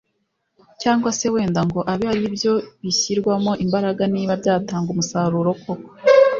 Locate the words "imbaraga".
3.63-4.03